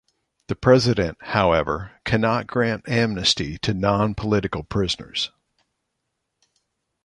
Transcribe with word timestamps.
The 0.47 0.55
president, 0.55 1.19
however, 1.21 1.91
cannot 2.05 2.47
grant 2.47 2.89
amnesty 2.89 3.59
to 3.59 3.71
non-political 3.75 4.63
prisoners. 4.63 5.29